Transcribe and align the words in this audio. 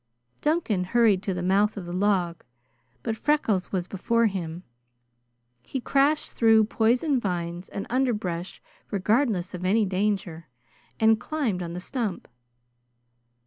Duncan 0.41 0.83
hurried 0.83 1.21
to 1.21 1.33
the 1.35 1.43
mouth 1.43 1.77
of 1.77 1.85
the 1.85 1.93
log, 1.93 2.43
but 3.03 3.15
Freckles 3.15 3.71
was 3.71 3.87
before 3.87 4.25
him. 4.25 4.63
He 5.61 5.79
crashed 5.79 6.31
through 6.33 6.63
poison 6.63 7.19
vines 7.19 7.69
and 7.69 7.85
underbrush 7.87 8.63
regardless 8.89 9.53
of 9.53 9.63
any 9.63 9.85
danger, 9.85 10.47
and 10.99 11.19
climbed 11.19 11.61
on 11.61 11.73
the 11.73 11.79
stump. 11.79 12.27